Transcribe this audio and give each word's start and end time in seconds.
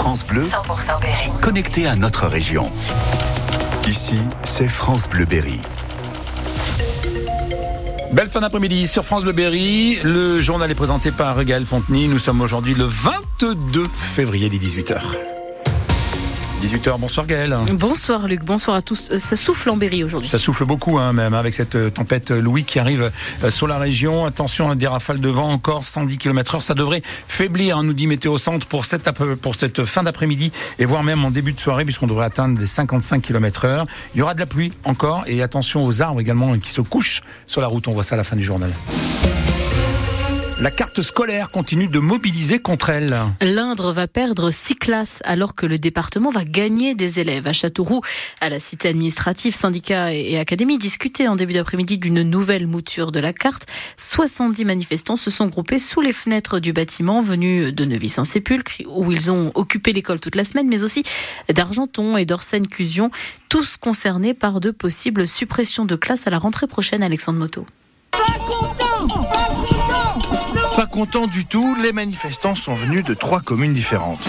France 0.00 0.24
Bleu, 0.24 0.44
100% 0.44 0.98
Berry. 1.02 1.30
connecté 1.42 1.86
à 1.86 1.94
notre 1.94 2.26
région. 2.26 2.72
Ici, 3.86 4.16
c'est 4.44 4.66
France 4.66 5.06
Bleu 5.06 5.26
Berry. 5.26 5.60
Belle 8.10 8.30
fin 8.30 8.40
d'après-midi 8.40 8.88
sur 8.88 9.04
France 9.04 9.24
Bleu 9.24 9.32
Berry. 9.32 9.98
Le 10.02 10.40
journal 10.40 10.70
est 10.70 10.74
présenté 10.74 11.10
par 11.10 11.44
Gaël 11.44 11.66
Fontenay. 11.66 12.08
Nous 12.08 12.18
sommes 12.18 12.40
aujourd'hui 12.40 12.72
le 12.72 12.86
22 12.86 13.84
février, 13.92 14.48
les 14.48 14.58
18h. 14.58 15.02
18h, 16.60 17.00
bonsoir 17.00 17.26
Gaël. 17.26 17.56
Bonsoir 17.72 18.28
Luc, 18.28 18.44
bonsoir 18.44 18.76
à 18.76 18.82
tous. 18.82 19.04
Euh, 19.10 19.18
Ça 19.18 19.34
souffle 19.34 19.70
en 19.70 19.78
Berry 19.78 20.04
aujourd'hui. 20.04 20.28
Ça 20.28 20.38
souffle 20.38 20.66
beaucoup 20.66 20.98
hein, 20.98 21.14
même 21.14 21.32
avec 21.32 21.54
cette 21.54 21.74
euh, 21.74 21.88
tempête 21.88 22.30
Louis 22.30 22.64
qui 22.64 22.78
arrive 22.78 23.10
euh, 23.42 23.50
sur 23.50 23.66
la 23.66 23.78
région. 23.78 24.26
Attention 24.26 24.70
à 24.70 24.74
des 24.74 24.86
rafales 24.86 25.20
de 25.20 25.28
vent 25.30 25.50
encore 25.50 25.84
110 25.84 26.18
km 26.18 26.56
heure. 26.56 26.62
Ça 26.62 26.74
devrait 26.74 27.02
faiblir, 27.28 27.78
hein, 27.78 27.82
nous 27.82 27.94
dit 27.94 28.06
Météo 28.06 28.36
Centre, 28.36 28.66
pour 28.66 28.84
cette, 28.84 29.10
pour 29.40 29.54
cette 29.54 29.84
fin 29.84 30.02
d'après-midi 30.02 30.52
et 30.78 30.84
voire 30.84 31.02
même 31.02 31.24
en 31.24 31.30
début 31.30 31.52
de 31.52 31.60
soirée 31.60 31.84
puisqu'on 31.84 32.06
devrait 32.06 32.26
atteindre 32.26 32.60
les 32.60 32.66
55 32.66 33.22
km 33.22 33.64
heure. 33.64 33.86
Il 34.14 34.18
y 34.18 34.22
aura 34.22 34.34
de 34.34 34.40
la 34.40 34.46
pluie 34.46 34.72
encore 34.84 35.24
et 35.26 35.42
attention 35.42 35.86
aux 35.86 36.02
arbres 36.02 36.20
également 36.20 36.58
qui 36.58 36.72
se 36.72 36.82
couchent 36.82 37.22
sur 37.46 37.62
la 37.62 37.68
route. 37.68 37.88
On 37.88 37.92
voit 37.92 38.02
ça 38.02 38.16
à 38.16 38.18
la 38.18 38.24
fin 38.24 38.36
du 38.36 38.44
journal. 38.44 38.70
La 40.60 40.70
carte 40.70 41.00
scolaire 41.00 41.50
continue 41.50 41.88
de 41.88 41.98
mobiliser 42.00 42.58
contre 42.58 42.90
elle. 42.90 43.16
L'Indre 43.40 43.92
va 43.92 44.06
perdre 44.06 44.50
six 44.50 44.74
classes 44.74 45.20
alors 45.24 45.54
que 45.54 45.64
le 45.64 45.78
département 45.78 46.28
va 46.28 46.44
gagner 46.44 46.94
des 46.94 47.18
élèves. 47.18 47.46
À 47.46 47.54
Châteauroux, 47.54 48.02
à 48.42 48.50
la 48.50 48.58
cité 48.58 48.88
administrative, 48.88 49.54
syndicats 49.54 50.12
et 50.12 50.38
académies 50.38 50.76
discutaient 50.76 51.28
en 51.28 51.36
début 51.36 51.54
d'après-midi 51.54 51.96
d'une 51.96 52.22
nouvelle 52.22 52.66
mouture 52.66 53.10
de 53.10 53.20
la 53.20 53.32
carte. 53.32 53.66
70 53.96 54.66
manifestants 54.66 55.16
se 55.16 55.30
sont 55.30 55.46
groupés 55.46 55.78
sous 55.78 56.02
les 56.02 56.12
fenêtres 56.12 56.58
du 56.58 56.74
bâtiment 56.74 57.22
venu 57.22 57.72
de 57.72 57.84
Neuvy-Saint-Sépulcre 57.86 58.82
où 58.86 59.10
ils 59.12 59.32
ont 59.32 59.52
occupé 59.54 59.94
l'école 59.94 60.20
toute 60.20 60.36
la 60.36 60.44
semaine, 60.44 60.68
mais 60.68 60.84
aussi 60.84 61.04
d'Argenton 61.48 62.18
et 62.18 62.26
d'Orsène-Cusion, 62.26 63.10
tous 63.48 63.78
concernés 63.78 64.34
par 64.34 64.60
de 64.60 64.72
possibles 64.72 65.26
suppressions 65.26 65.86
de 65.86 65.96
classes 65.96 66.26
à 66.26 66.30
la 66.30 66.38
rentrée 66.38 66.66
prochaine, 66.66 67.02
Alexandre 67.02 67.38
Moto. 67.38 67.64
Pas 70.80 70.86
contents 70.86 71.26
du 71.26 71.44
tout, 71.44 71.76
les 71.82 71.92
manifestants 71.92 72.54
sont 72.54 72.72
venus 72.72 73.04
de 73.04 73.12
trois 73.12 73.40
communes 73.40 73.74
différentes. 73.74 74.26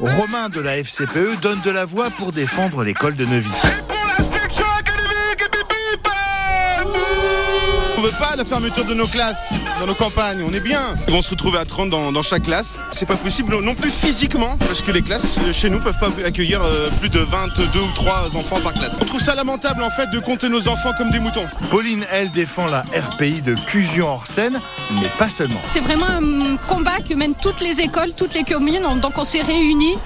Romain 0.00 0.48
de 0.48 0.62
la 0.62 0.78
FCPE 0.78 1.42
donne 1.42 1.60
de 1.60 1.70
la 1.70 1.84
voix 1.84 2.08
pour 2.08 2.32
défendre 2.32 2.82
l'école 2.82 3.16
de 3.16 3.26
Neuvy. 3.26 3.50
Veut 8.04 8.18
pas 8.18 8.36
la 8.36 8.44
fermeture 8.44 8.84
de 8.84 8.92
nos 8.94 9.06
classes 9.06 9.48
dans 9.80 9.86
nos 9.86 9.94
campagnes, 9.94 10.44
on 10.46 10.52
est 10.52 10.60
bien. 10.60 10.94
Ils 11.08 11.12
vont 11.14 11.22
se 11.22 11.30
retrouver 11.30 11.58
à 11.58 11.64
30 11.64 11.88
dans, 11.90 12.12
dans 12.12 12.22
chaque 12.22 12.42
classe. 12.42 12.78
C'est 12.92 13.06
pas 13.06 13.16
possible 13.16 13.58
non 13.62 13.74
plus 13.74 13.90
physiquement, 13.90 14.56
parce 14.58 14.82
que 14.82 14.90
les 14.90 15.00
classes 15.02 15.38
euh, 15.38 15.52
chez 15.52 15.70
nous 15.70 15.80
peuvent 15.80 15.98
pas 15.98 16.10
accueillir 16.24 16.60
euh, 16.62 16.90
plus 17.00 17.08
de 17.08 17.18
22 17.20 17.62
ou 17.80 17.92
3 17.94 18.36
enfants 18.36 18.60
par 18.60 18.74
classe. 18.74 18.98
On 19.00 19.04
trouve 19.06 19.20
ça 19.20 19.34
lamentable 19.34 19.82
en 19.82 19.90
fait 19.90 20.10
de 20.10 20.18
compter 20.18 20.48
nos 20.48 20.68
enfants 20.68 20.90
comme 20.98 21.10
des 21.10 21.18
moutons. 21.18 21.46
Pauline, 21.70 22.04
elle, 22.12 22.30
défend 22.32 22.66
la 22.66 22.80
RPI 22.94 23.40
de 23.42 23.54
Cusion-Orsène, 23.66 24.60
mais 25.00 25.08
pas 25.18 25.30
seulement. 25.30 25.60
C'est 25.66 25.80
vraiment 25.80 26.06
un 26.06 26.56
combat 26.68 26.98
que 27.08 27.14
mènent 27.14 27.34
toutes 27.40 27.60
les 27.60 27.80
écoles, 27.80 28.12
toutes 28.16 28.34
les 28.34 28.44
communes. 28.44 28.84
On- 28.86 28.96
Donc 28.96 29.12
on 29.16 29.24
s'est 29.24 29.42
réunis 29.42 29.96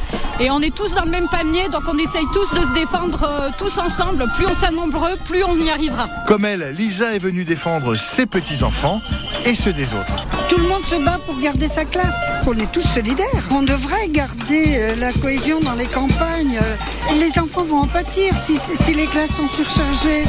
et 0.41 0.51
on 0.51 0.61
est 0.61 0.75
tous 0.75 0.95
dans 0.95 1.05
le 1.05 1.11
même 1.11 1.29
panier. 1.29 1.69
Donc 1.69 1.83
on 1.89 1.99
essaye 1.99 2.25
tous 2.33 2.53
de 2.55 2.65
se 2.65 2.73
défendre 2.73 3.23
euh, 3.25 3.51
tous 3.59 3.77
ensemble. 3.79 4.27
Plus 4.37 4.47
on 4.47 4.55
sera 4.55 4.71
nombreux, 4.71 5.17
plus 5.25 5.43
on 5.45 5.57
y 5.59 5.71
arrivera. 5.71 6.09
Comme 6.27 6.45
elle, 6.45 6.75
Lisa 6.77 7.15
est 7.15 7.19
venue 7.19 7.45
défendre 7.45 7.88
ses 7.95 8.27
petits-enfants 8.27 9.01
et 9.45 9.55
ceux 9.55 9.73
des 9.73 9.93
autres. 9.95 10.15
Tout 10.49 10.59
le 10.59 10.69
monde 10.69 10.85
se 10.87 10.97
bat 10.97 11.19
pour 11.27 11.39
garder 11.39 11.69
sa 11.69 11.85
classe. 11.85 12.25
On 12.47 12.57
est 12.57 12.71
tous 12.73 12.81
solidaires. 12.83 13.45
On 13.51 13.63
devrait 13.63 14.09
garder 14.09 14.77
euh, 14.77 14.97
la 14.97 15.13
cohésion 15.13 15.61
dans 15.61 15.75
les 15.75 15.87
campagnes. 15.87 16.59
Euh, 16.63 17.15
Les 17.15 17.39
enfants 17.39 17.63
vont 17.63 17.81
en 17.83 17.87
pâtir 17.87 18.35
si, 18.35 18.59
si 18.81 18.95
les 18.95 19.07
classes 19.07 19.35
sont 19.37 19.49
surchargées. 19.49 20.25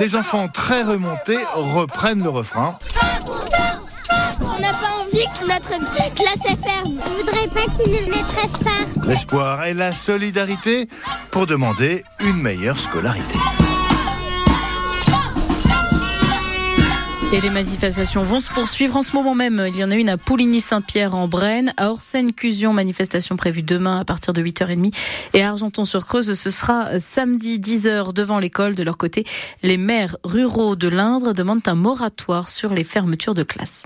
Les 0.00 0.14
enfants 0.14 0.48
très 0.48 0.82
remontés 0.82 1.38
reprennent 1.54 2.22
le 2.22 2.30
refrain. 2.30 2.78
On 4.40 4.60
n'a 4.60 4.72
pas 4.72 5.02
envie 5.02 5.24
que 5.40 5.46
notre 5.46 6.14
classe 6.14 6.44
est 6.44 6.68
ferme. 6.68 6.98
On 7.06 7.10
voudrait 7.10 7.48
pas 7.48 7.72
qu'ils 7.82 7.92
nous 7.92 8.10
maîtresse 8.10 8.62
pas. 8.64 9.08
L'espoir 9.08 9.64
et 9.64 9.74
la 9.74 9.92
solidarité 9.92 10.88
pour 11.30 11.46
demander 11.46 12.02
une 12.20 12.36
meilleure 12.40 12.78
scolarité. 12.78 13.38
Et 17.30 17.42
les 17.42 17.50
manifestations 17.50 18.22
vont 18.22 18.40
se 18.40 18.50
poursuivre 18.50 18.96
en 18.96 19.02
ce 19.02 19.14
moment 19.14 19.34
même. 19.34 19.62
Il 19.68 19.76
y 19.76 19.84
en 19.84 19.90
a 19.90 19.96
une 19.96 20.08
à 20.08 20.16
Pouligny-Saint-Pierre 20.16 21.14
en 21.14 21.28
Brenne, 21.28 21.74
à 21.76 21.90
Orsène-Cusion, 21.90 22.72
manifestation 22.72 23.36
prévue 23.36 23.62
demain 23.62 24.00
à 24.00 24.04
partir 24.06 24.32
de 24.32 24.42
8h30 24.42 24.94
et 25.34 25.42
à 25.42 25.50
Argenton-sur-Creuse, 25.50 26.32
ce 26.32 26.50
sera 26.50 26.98
samedi 26.98 27.58
10h 27.58 28.14
devant 28.14 28.38
l'école. 28.38 28.74
De 28.74 28.82
leur 28.82 28.96
côté, 28.96 29.26
les 29.62 29.76
maires 29.76 30.16
ruraux 30.24 30.74
de 30.74 30.88
l'Indre 30.88 31.34
demandent 31.34 31.60
un 31.66 31.74
moratoire 31.74 32.48
sur 32.48 32.72
les 32.72 32.84
fermetures 32.84 33.34
de 33.34 33.42
classes. 33.42 33.82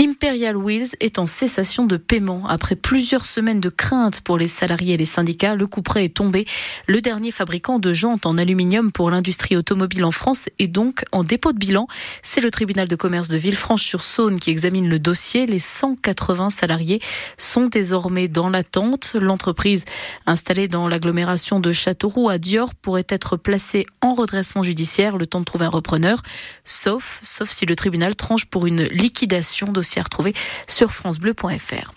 Imperial 0.00 0.56
Wheels 0.56 0.96
est 0.98 1.20
en 1.20 1.26
cessation 1.26 1.86
de 1.86 1.96
paiement. 1.96 2.48
Après 2.48 2.74
plusieurs 2.74 3.24
semaines 3.24 3.60
de 3.60 3.68
crainte 3.68 4.22
pour 4.22 4.38
les 4.38 4.48
salariés 4.48 4.94
et 4.94 4.96
les 4.96 5.04
syndicats, 5.04 5.54
le 5.54 5.68
coup 5.68 5.82
près 5.82 6.04
est 6.04 6.16
tombé. 6.16 6.46
Le 6.88 7.00
dernier 7.00 7.30
fabricant 7.30 7.78
de 7.78 7.92
jantes 7.92 8.26
en 8.26 8.36
aluminium 8.36 8.90
pour 8.90 9.10
l'industrie 9.10 9.56
automobile 9.56 10.04
en 10.04 10.10
France 10.10 10.48
est 10.58 10.66
donc 10.66 11.04
en 11.12 11.22
dépôt 11.22 11.52
de 11.52 11.58
bilan. 11.58 11.86
C'est 12.24 12.40
le 12.40 12.50
tribunal 12.50 12.88
de 12.88 12.96
commerce 12.96 13.28
de 13.28 13.36
Villefranche-sur-Saône 13.36 14.40
qui 14.40 14.50
examine 14.50 14.88
le 14.88 14.98
dossier. 14.98 15.46
Les 15.46 15.60
180 15.60 16.50
salariés 16.50 17.00
sont 17.38 17.66
désormais 17.66 18.26
dans 18.26 18.48
l'attente. 18.48 19.14
L'entreprise 19.20 19.84
installée 20.26 20.66
dans 20.66 20.88
l'agglomération 20.88 21.60
de 21.60 21.70
Châteauroux 21.70 22.28
à 22.28 22.38
Dior 22.38 22.74
pourrait 22.74 23.06
être 23.08 23.36
placée 23.36 23.86
en 24.00 24.12
redressement 24.12 24.64
judiciaire 24.64 25.18
le 25.18 25.26
temps 25.26 25.40
de 25.40 25.44
trouver 25.44 25.66
un 25.66 25.70
repreneur, 25.70 26.20
sauf, 26.64 27.20
sauf 27.22 27.48
si 27.50 27.64
le 27.64 27.76
tribunal 27.76 28.16
tranche 28.16 28.46
pour 28.46 28.66
une 28.66 28.82
liquidation 28.82 29.70
dossier 29.84 30.00
à 30.00 30.04
retrouver 30.04 30.32
sur 30.66 30.92
francebleu.fr. 30.92 31.92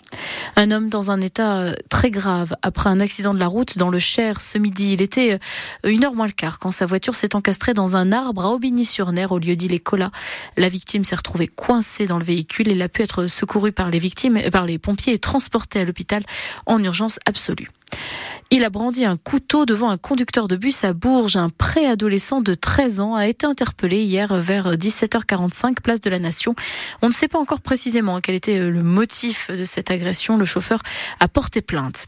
Un 0.56 0.70
homme 0.70 0.90
dans 0.90 1.10
un 1.10 1.20
état 1.22 1.56
euh, 1.56 1.74
très 1.88 2.10
grave 2.10 2.54
après 2.60 2.90
un 2.90 3.00
accident 3.00 3.32
de 3.32 3.38
la 3.38 3.46
route 3.46 3.78
dans 3.78 3.88
le 3.88 3.98
Cher 3.98 4.42
ce 4.42 4.58
midi. 4.58 4.92
Il 4.92 5.00
était 5.00 5.38
euh, 5.86 5.90
une 5.90 6.04
heure 6.04 6.14
moins 6.14 6.26
le 6.26 6.32
quart 6.32 6.58
quand 6.58 6.70
sa 6.70 6.84
voiture 6.84 7.14
s'est 7.14 7.34
encastrée 7.34 7.72
dans 7.72 7.96
un 7.96 8.12
arbre 8.12 8.44
à 8.44 8.50
Aubigny-sur-Ner 8.50 9.26
au 9.30 9.38
lieu 9.38 9.56
dit 9.56 9.68
les 9.68 9.78
Colas. 9.78 10.10
La 10.58 10.68
victime 10.68 11.04
s'est 11.04 11.16
retrouvée 11.16 11.48
coincée 11.48 12.06
dans 12.06 12.18
le 12.18 12.24
véhicule. 12.24 12.68
Il 12.68 12.82
a 12.82 12.90
pu 12.90 13.02
être 13.02 13.26
secouru 13.26 13.72
par 13.72 13.90
les 13.90 13.98
victimes, 13.98 14.36
euh, 14.36 14.50
par 14.50 14.66
les 14.66 14.78
pompiers 14.78 15.14
et 15.14 15.18
transporté 15.18 15.80
à 15.80 15.84
l'hôpital 15.84 16.22
en 16.66 16.82
urgence 16.84 17.18
absolue. 17.24 17.70
Il 18.50 18.64
a 18.64 18.70
brandi 18.70 19.04
un 19.04 19.16
couteau 19.16 19.66
devant 19.66 19.90
un 19.90 19.98
conducteur 19.98 20.48
de 20.48 20.56
bus 20.56 20.82
à 20.82 20.94
Bourges. 20.94 21.36
Un 21.36 21.50
préadolescent 21.50 22.40
de 22.40 22.54
13 22.54 23.00
ans 23.00 23.14
a 23.14 23.26
été 23.26 23.44
interpellé 23.44 24.02
hier 24.04 24.34
vers 24.36 24.72
17h45, 24.72 25.82
place 25.82 26.00
de 26.00 26.08
la 26.08 26.18
Nation. 26.18 26.54
On 27.02 27.08
ne 27.08 27.12
sait 27.12 27.28
pas 27.28 27.38
encore 27.38 27.60
précisément 27.60 28.20
quel 28.20 28.34
était 28.34 28.70
le 28.70 28.82
motif 28.82 29.50
de 29.50 29.64
cette 29.64 29.90
agression. 29.90 30.38
Le 30.38 30.46
chauffeur 30.46 30.80
a 31.20 31.28
porté 31.28 31.60
plainte. 31.60 32.06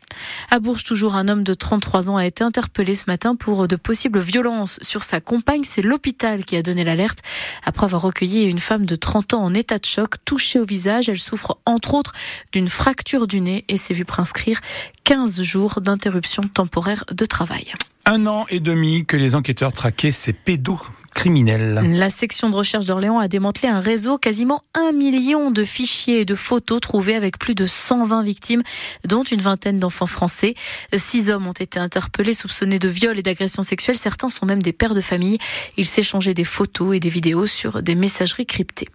À 0.50 0.60
Bourges, 0.60 0.82
toujours 0.82 1.14
un 1.14 1.28
homme 1.28 1.44
de 1.44 1.52
33 1.52 2.08
ans 2.08 2.16
a 2.16 2.24
été 2.24 2.42
interpellé 2.42 2.94
ce 2.94 3.04
matin 3.06 3.34
pour 3.34 3.68
de 3.68 3.76
possibles 3.76 4.20
violences 4.20 4.78
sur 4.80 5.04
sa 5.04 5.20
compagne. 5.20 5.64
C'est 5.64 5.82
l'hôpital 5.82 6.46
qui 6.46 6.56
a 6.56 6.62
donné 6.62 6.84
l'alerte 6.84 7.18
après 7.66 7.84
avoir 7.84 8.00
recueilli 8.00 8.44
une 8.44 8.60
femme 8.60 8.86
de 8.86 8.96
30 8.96 9.34
ans 9.34 9.42
en 9.42 9.52
état 9.52 9.78
de 9.78 9.84
choc, 9.84 10.14
touchée 10.24 10.58
au 10.58 10.64
visage. 10.64 11.10
Elle 11.10 11.18
souffre 11.18 11.58
entre 11.66 11.92
autres 11.92 12.12
d'une 12.52 12.68
fracture 12.68 13.26
du 13.26 13.42
nez 13.42 13.66
et 13.68 13.76
s'est 13.76 13.92
vue 13.92 14.06
prescrire 14.06 14.58
15 15.04 15.42
jours 15.42 15.82
d'interruption 15.82 16.29
temporaire 16.54 17.04
de 17.10 17.24
travail. 17.24 17.72
Un 18.06 18.26
an 18.26 18.46
et 18.48 18.60
demi 18.60 19.04
que 19.04 19.16
les 19.16 19.34
enquêteurs 19.34 19.72
traquaient 19.72 20.10
ces 20.10 20.32
pédocriminels. 20.32 21.80
La 21.92 22.10
section 22.10 22.48
de 22.50 22.56
recherche 22.56 22.86
d'Orléans 22.86 23.18
a 23.18 23.28
démantelé 23.28 23.68
un 23.68 23.78
réseau 23.78 24.16
quasiment 24.18 24.62
un 24.74 24.92
million 24.92 25.50
de 25.50 25.64
fichiers 25.64 26.20
et 26.20 26.24
de 26.24 26.34
photos 26.34 26.80
trouvés 26.80 27.14
avec 27.14 27.38
plus 27.38 27.54
de 27.54 27.66
120 27.66 28.22
victimes, 28.22 28.62
dont 29.04 29.22
une 29.22 29.40
vingtaine 29.40 29.78
d'enfants 29.78 30.06
français. 30.06 30.54
Six 30.94 31.30
hommes 31.30 31.46
ont 31.46 31.52
été 31.52 31.78
interpellés, 31.78 32.34
soupçonnés 32.34 32.78
de 32.78 32.88
viol 32.88 33.18
et 33.18 33.22
d'agression 33.22 33.62
sexuelle. 33.62 33.96
Certains 33.96 34.28
sont 34.28 34.46
même 34.46 34.62
des 34.62 34.72
pères 34.72 34.94
de 34.94 35.00
famille. 35.00 35.38
Ils 35.76 35.86
s'échangeaient 35.86 36.34
des 36.34 36.44
photos 36.44 36.96
et 36.96 37.00
des 37.00 37.10
vidéos 37.10 37.46
sur 37.46 37.82
des 37.82 37.94
messageries 37.94 38.46
cryptées. 38.46 38.88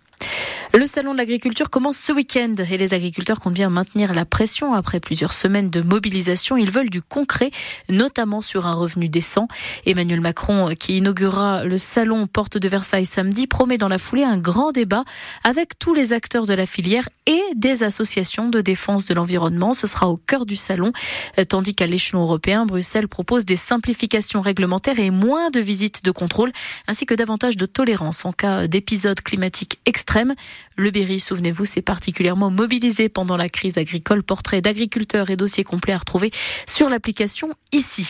Le 0.73 0.85
salon 0.87 1.13
de 1.13 1.17
l'agriculture 1.17 1.69
commence 1.69 1.97
ce 1.97 2.11
week-end 2.11 2.55
et 2.69 2.77
les 2.77 2.93
agriculteurs 2.93 3.39
comptent 3.39 3.53
bien 3.53 3.69
maintenir 3.69 4.13
la 4.13 4.25
pression 4.25 4.73
après 4.73 4.99
plusieurs 4.99 5.31
semaines 5.31 5.69
de 5.69 5.81
mobilisation. 5.81 6.57
Ils 6.57 6.69
veulent 6.69 6.89
du 6.89 7.01
concret, 7.01 7.51
notamment 7.87 8.41
sur 8.41 8.67
un 8.67 8.73
revenu 8.73 9.07
décent. 9.07 9.47
Emmanuel 9.85 10.19
Macron, 10.19 10.73
qui 10.77 10.97
inaugurera 10.97 11.63
le 11.63 11.77
salon 11.77 12.27
Porte 12.27 12.57
de 12.57 12.67
Versailles 12.67 13.05
samedi, 13.05 13.47
promet 13.47 13.77
dans 13.77 13.87
la 13.87 13.97
foulée 13.97 14.23
un 14.23 14.37
grand 14.37 14.73
débat 14.73 15.05
avec 15.45 15.79
tous 15.79 15.93
les 15.93 16.11
acteurs 16.11 16.45
de 16.45 16.53
la 16.53 16.65
filière 16.65 17.07
et 17.25 17.41
des 17.55 17.83
associations 17.83 18.49
de 18.49 18.59
défense 18.59 19.05
de 19.05 19.13
l'environnement. 19.13 19.73
Ce 19.73 19.87
sera 19.87 20.09
au 20.09 20.17
cœur 20.17 20.45
du 20.45 20.57
salon, 20.57 20.91
tandis 21.47 21.73
qu'à 21.73 21.87
l'échelon 21.87 22.23
européen, 22.23 22.65
Bruxelles 22.65 23.07
propose 23.07 23.45
des 23.45 23.55
simplifications 23.55 24.41
réglementaires 24.41 24.99
et 24.99 25.09
moins 25.09 25.51
de 25.51 25.61
visites 25.61 26.03
de 26.03 26.11
contrôle, 26.11 26.51
ainsi 26.87 27.05
que 27.05 27.13
davantage 27.13 27.55
de 27.55 27.65
tolérance 27.65 28.25
en 28.25 28.33
cas 28.33 28.67
d'épisodes 28.67 29.21
climatiques 29.21 29.79
extrêmes. 29.85 30.35
Le 30.77 30.91
Berry, 30.91 31.21
souvenez-vous, 31.21 31.63
s'est 31.63 31.81
particulièrement 31.81 32.51
mobilisé 32.51 33.07
pendant 33.07 33.37
la 33.37 33.47
crise 33.47 33.77
agricole. 33.77 34.23
Portrait 34.23 34.59
d'agriculteurs 34.61 35.29
et 35.29 35.37
dossiers 35.37 35.63
complets 35.63 35.93
à 35.93 35.97
retrouver 35.97 36.31
sur 36.67 36.89
l'application 36.89 37.51
ici. 37.71 38.09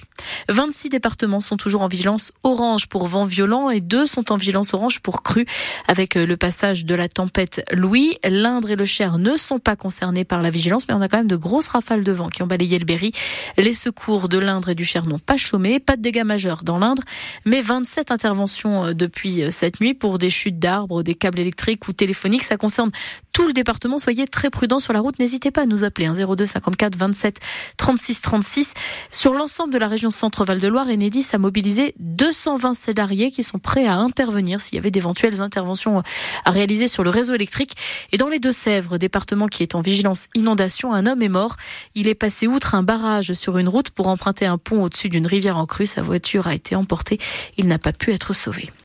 26 0.49 0.89
départements 0.89 1.41
sont 1.41 1.57
toujours 1.57 1.83
en 1.83 1.87
vigilance 1.87 2.31
orange 2.43 2.87
pour 2.87 3.07
vent 3.07 3.25
violent 3.25 3.69
et 3.69 3.81
deux 3.81 4.07
sont 4.07 4.31
en 4.31 4.37
vigilance 4.37 4.73
orange 4.73 4.99
pour 5.01 5.21
crue. 5.21 5.45
Avec 5.87 6.15
le 6.15 6.37
passage 6.37 6.85
de 6.85 6.95
la 6.95 7.07
tempête 7.07 7.63
Louis, 7.71 8.17
l'Indre 8.23 8.71
et 8.71 8.75
le 8.75 8.85
Cher 8.85 9.19
ne 9.19 9.37
sont 9.37 9.59
pas 9.59 9.75
concernés 9.75 10.25
par 10.25 10.41
la 10.41 10.49
vigilance, 10.49 10.87
mais 10.87 10.95
on 10.95 11.01
a 11.01 11.07
quand 11.07 11.17
même 11.17 11.27
de 11.27 11.35
grosses 11.35 11.67
rafales 11.67 12.03
de 12.03 12.11
vent 12.11 12.27
qui 12.27 12.41
ont 12.41 12.47
balayé 12.47 12.79
le 12.79 12.85
Berry. 12.85 13.11
Les 13.57 13.75
secours 13.75 14.27
de 14.27 14.39
l'Indre 14.39 14.69
et 14.69 14.75
du 14.75 14.85
Cher 14.85 15.05
n'ont 15.05 15.19
pas 15.19 15.37
chômé, 15.37 15.79
pas 15.79 15.97
de 15.97 16.01
dégâts 16.01 16.23
majeurs 16.23 16.63
dans 16.63 16.79
l'Indre, 16.79 17.03
mais 17.45 17.61
27 17.61 18.11
interventions 18.11 18.93
depuis 18.93 19.43
cette 19.51 19.79
nuit 19.81 19.93
pour 19.93 20.17
des 20.17 20.31
chutes 20.31 20.59
d'arbres, 20.59 21.03
des 21.03 21.15
câbles 21.15 21.39
électriques 21.39 21.87
ou 21.87 21.93
téléphoniques. 21.93 22.34
Ça 22.43 22.57
concerne 22.57 22.91
tout 23.31 23.47
le 23.47 23.53
département. 23.53 23.97
Soyez 23.97 24.27
très 24.27 24.49
prudents 24.49 24.79
sur 24.79 24.93
la 24.93 25.01
route. 25.01 25.19
N'hésitez 25.19 25.51
pas 25.51 25.63
à 25.63 25.65
nous 25.65 25.83
appeler 25.83 26.09
02 26.09 26.45
54 26.45 26.95
27 26.95 27.39
36 27.77 28.21
36. 28.21 28.73
Sur 29.11 29.33
l'ensemble 29.33 29.73
de 29.73 29.77
la 29.77 29.87
région 29.87 30.09
Centre-Val 30.09 30.59
de 30.59 30.67
Loire, 30.67 30.87
Enedis 30.87 31.27
a 31.33 31.37
mobilisé 31.37 31.93
220 31.99 32.73
salariés 32.73 33.31
qui 33.31 33.43
sont 33.43 33.59
prêts 33.59 33.87
à 33.87 33.95
intervenir 33.95 34.61
s'il 34.61 34.75
y 34.75 34.77
avait 34.77 34.91
d'éventuelles 34.91 35.41
interventions 35.41 36.01
à 36.45 36.51
réaliser 36.51 36.87
sur 36.87 37.03
le 37.03 37.09
réseau 37.09 37.33
électrique. 37.33 37.75
Et 38.11 38.17
dans 38.17 38.29
les 38.29 38.39
Deux-Sèvres, 38.39 38.97
département 38.97 39.47
qui 39.47 39.63
est 39.63 39.75
en 39.75 39.81
vigilance 39.81 40.27
inondation, 40.33 40.93
un 40.93 41.05
homme 41.05 41.21
est 41.21 41.29
mort. 41.29 41.57
Il 41.93 42.07
est 42.07 42.15
passé 42.15 42.47
outre 42.47 42.75
un 42.75 42.83
barrage 42.83 43.33
sur 43.33 43.57
une 43.57 43.67
route 43.67 43.89
pour 43.89 44.07
emprunter 44.07 44.45
un 44.45 44.57
pont 44.57 44.83
au-dessus 44.83 45.09
d'une 45.09 45.27
rivière 45.27 45.57
en 45.57 45.65
crue. 45.65 45.85
Sa 45.85 46.01
voiture 46.01 46.47
a 46.47 46.55
été 46.55 46.75
emportée. 46.75 47.19
Il 47.57 47.67
n'a 47.67 47.79
pas 47.79 47.91
pu 47.91 48.11
être 48.11 48.33
sauvé. 48.33 48.69